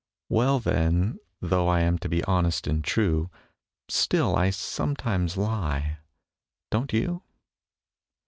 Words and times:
Well, 0.29 0.57
then, 0.59 1.19
though 1.41 1.67
I 1.67 1.81
aim 1.81 1.99
to 1.99 2.09
be 2.09 2.23
honest 2.23 2.65
and 2.65 2.83
true, 2.83 3.29
Still 3.87 4.35
I 4.35 4.49
sometimes 4.49 5.37
lie. 5.37 5.99
Don't 6.71 6.91
you? 6.91 7.21